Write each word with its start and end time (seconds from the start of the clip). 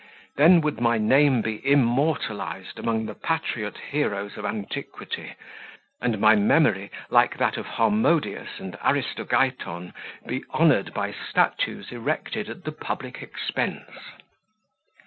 Then 0.35 0.61
would 0.61 0.81
my 0.81 0.97
name 0.97 1.43
be 1.43 1.61
immortalised 1.63 2.79
among 2.79 3.05
the 3.05 3.13
patriot 3.13 3.77
heroes 3.91 4.35
of 4.35 4.45
antiquity, 4.47 5.35
and 6.01 6.17
my 6.19 6.35
memory, 6.35 6.89
like 7.11 7.37
that 7.37 7.55
of 7.55 7.67
Harmodius 7.67 8.57
and 8.59 8.75
Aristogiton, 8.81 9.93
be 10.25 10.43
honoured 10.55 10.91
by 10.95 11.11
statues 11.11 11.91
erected 11.91 12.49
at 12.49 12.63
the 12.63 12.71
public 12.71 13.21
expense." 13.21 13.91